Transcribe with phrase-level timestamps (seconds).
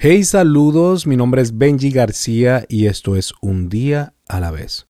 [0.00, 4.86] Hey, saludos, mi nombre es Benji García y esto es Un día a la vez.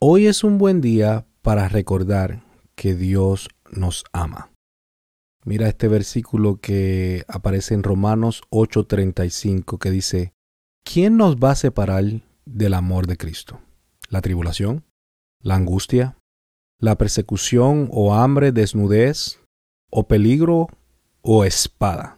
[0.00, 2.42] Hoy es un buen día para recordar
[2.74, 4.50] que Dios nos ama.
[5.44, 10.32] Mira este versículo que aparece en Romanos 8:35 que dice,
[10.82, 12.04] ¿quién nos va a separar
[12.46, 13.60] del amor de Cristo?
[14.08, 14.82] ¿La tribulación?
[15.42, 16.16] ¿La angustia?
[16.80, 19.40] ¿La persecución o hambre, desnudez?
[19.90, 20.68] ¿O peligro
[21.20, 22.17] o espada?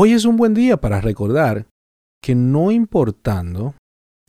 [0.00, 1.66] Hoy es un buen día para recordar
[2.22, 3.74] que no importando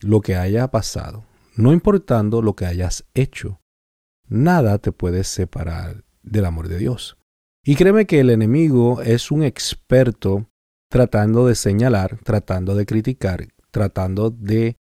[0.00, 3.60] lo que haya pasado, no importando lo que hayas hecho,
[4.26, 7.18] nada te puede separar del amor de Dios.
[7.64, 10.48] Y créeme que el enemigo es un experto
[10.90, 14.74] tratando de señalar, tratando de criticar, tratando de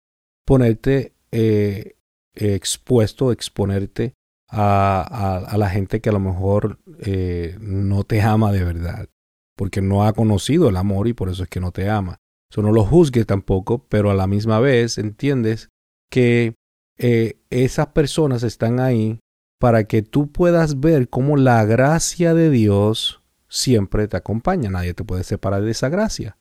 [0.46, 1.96] ponerte eh,
[2.32, 4.14] expuesto, exponerte
[4.48, 9.10] a, la gente que a lo mejor eh, no te ama de verdad
[9.58, 12.20] porque no ha conocido el amor y por eso es que no te ama.
[12.48, 15.68] Eso no lo juzgue tampoco, pero a la misma vez entiendes
[16.10, 16.54] que
[16.96, 19.18] eh, esas personas están ahí
[19.60, 24.70] para que tú puedas ver cómo la gracia de Dios siempre te acompaña.
[24.70, 26.38] Nadie te puede separar de esa gracia.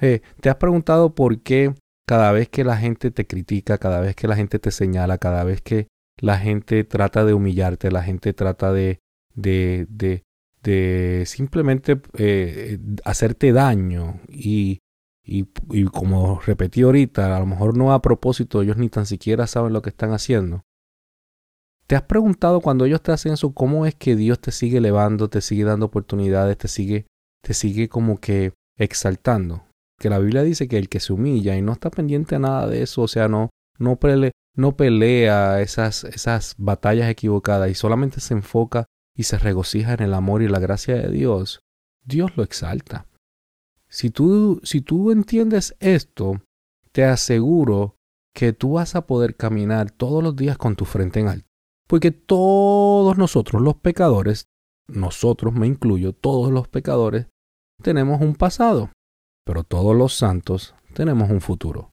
[0.00, 1.74] Eh, ¿Te has preguntado por qué
[2.06, 5.44] cada vez que la gente te critica, cada vez que la gente te señala, cada
[5.44, 9.00] vez que la gente trata de humillarte, la gente trata de,
[9.34, 10.24] de, de,
[10.64, 14.80] de simplemente eh, hacerte daño y,
[15.22, 15.44] y,
[15.92, 19.82] como repetí ahorita, a lo mejor no a propósito, ellos ni tan siquiera saben lo
[19.82, 20.62] que están haciendo.
[21.86, 25.28] ¿Te has preguntado cuando ellos te hacen eso, cómo es que Dios te sigue elevando,
[25.28, 27.06] te sigue dando oportunidades, te sigue,
[27.42, 29.66] te sigue como que exaltando?
[29.98, 32.66] Que la Biblia dice que el que se humilla y no está pendiente a nada
[32.66, 33.98] de eso, o sea, no, no,
[34.56, 38.86] no pelea esas, esas batallas equivocadas y solamente se enfoca
[39.16, 41.60] y se regocija en el amor y la gracia de Dios,
[42.04, 43.06] Dios lo exalta.
[43.88, 46.42] Si tú, si tú entiendes esto,
[46.92, 47.96] te aseguro
[48.34, 51.46] que tú vas a poder caminar todos los días con tu frente en alto.
[51.86, 54.46] Porque todos nosotros los pecadores,
[54.88, 57.28] nosotros me incluyo, todos los pecadores,
[57.82, 58.90] tenemos un pasado,
[59.44, 61.90] pero todos los santos tenemos un futuro.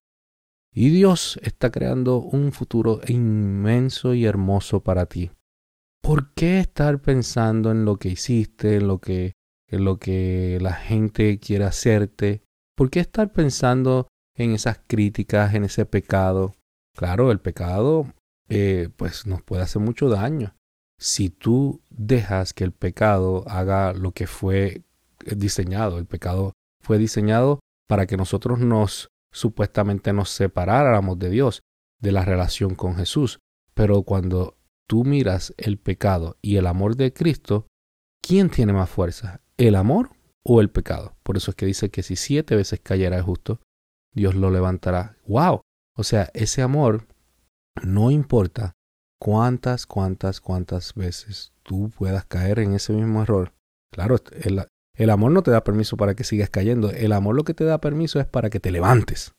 [0.74, 5.32] Y Dios está creando un futuro inmenso y hermoso para ti.
[6.02, 9.34] ¿Por qué estar pensando en lo que hiciste, en lo que,
[9.68, 12.44] en lo que la gente quiere hacerte?
[12.76, 16.56] ¿Por qué estar pensando en esas críticas, en ese pecado?
[16.96, 18.14] Claro, el pecado
[18.50, 20.56] eh, pues nos puede hacer mucho daño.
[21.00, 24.84] Si tú dejas que el pecado haga lo que fue
[25.36, 31.62] diseñado, el pecado fue diseñado para que nosotros nos supuestamente nos separáramos de Dios,
[32.00, 33.40] de la relación con Jesús.
[33.74, 34.58] Pero cuando
[34.92, 37.66] tú miras el pecado y el amor de Cristo,
[38.22, 39.40] ¿quién tiene más fuerza?
[39.56, 40.10] ¿El amor
[40.44, 41.16] o el pecado?
[41.24, 43.62] Por eso es que dice que si siete veces cayera el justo,
[44.14, 45.16] Dios lo levantará.
[45.26, 45.62] ¡Wow!
[45.96, 47.08] O sea, ese amor
[47.82, 48.74] no importa
[49.18, 53.54] cuántas, cuántas, cuántas veces tú puedas caer en ese mismo error.
[53.94, 54.66] Claro, el,
[54.98, 56.92] el amor no te da permiso para que sigas cayendo.
[56.92, 59.36] El amor lo que te da permiso es para que te levantes.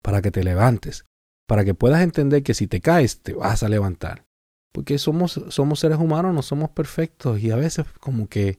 [0.00, 1.04] Para que te levantes.
[1.46, 4.24] Para que puedas entender que si te caes, te vas a levantar
[4.74, 8.58] porque somos, somos seres humanos, no somos perfectos y a veces como que,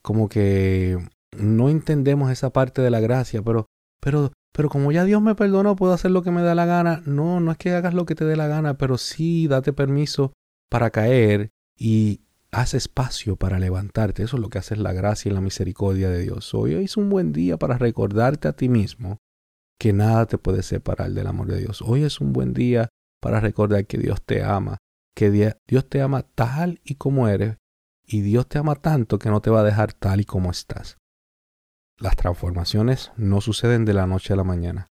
[0.00, 0.96] como que
[1.36, 3.66] no entendemos esa parte de la gracia, pero,
[4.00, 7.02] pero, pero como ya Dios me perdonó, puedo hacer lo que me da la gana.
[7.04, 10.32] No, no es que hagas lo que te dé la gana, pero sí date permiso
[10.70, 12.20] para caer y
[12.52, 14.22] haz espacio para levantarte.
[14.22, 16.54] Eso es lo que hace la gracia y la misericordia de Dios.
[16.54, 19.18] Hoy es un buen día para recordarte a ti mismo
[19.80, 21.82] que nada te puede separar del amor de Dios.
[21.82, 22.88] Hoy es un buen día
[23.20, 24.78] para recordar que Dios te ama
[25.16, 27.56] que Dios te ama tal y como eres
[28.04, 30.98] y Dios te ama tanto que no te va a dejar tal y como estás.
[31.98, 34.88] Las transformaciones no suceden de la noche a la mañana.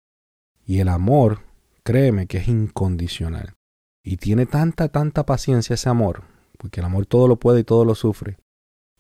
[0.65, 1.41] Y el amor,
[1.83, 3.57] créeme que es incondicional.
[4.05, 6.23] Y tiene tanta, tanta paciencia ese amor,
[6.57, 8.39] porque el amor todo lo puede y todo lo sufre,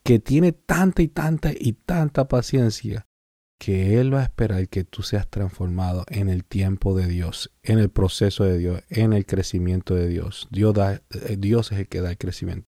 [0.02, 3.06] que tiene tanta y tanta y tanta paciencia
[3.62, 7.78] que Él va a esperar que tú seas transformado en el tiempo de Dios, en
[7.78, 10.48] el proceso de Dios, en el crecimiento de Dios.
[10.50, 12.66] Eh, Dios es el que da el crecimiento.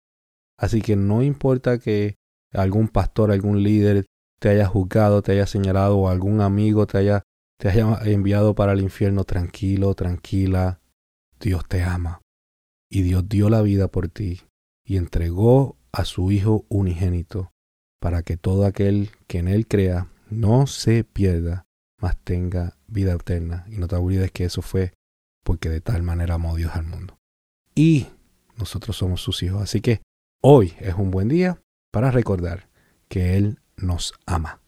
[0.58, 2.16] Así que no importa que
[2.54, 4.06] algún pastor, algún líder
[4.40, 7.24] te haya juzgado, te haya señalado o algún amigo te haya,
[7.60, 10.80] te haya enviado para el infierno, tranquilo, tranquila.
[11.38, 12.22] Dios te ama.
[12.90, 14.44] Y Dios dio la vida por ti
[14.86, 17.52] y entregó a su Hijo unigénito
[18.00, 21.66] para que todo aquel que en Él crea no se pierda,
[22.00, 23.66] mas tenga vida eterna.
[23.70, 24.94] Y no te olvides que eso fue
[25.44, 27.18] porque de tal manera amó Dios al mundo.
[27.76, 28.08] Y
[28.58, 29.62] nosotros somos sus hijos.
[29.62, 30.02] Así que
[30.42, 32.70] hoy es un buen día para recordar
[33.08, 34.62] que Él nos ama.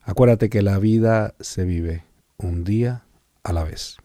[0.00, 2.04] Acuérdate que la vida se vive
[2.36, 3.06] un día
[3.44, 3.96] a la vez.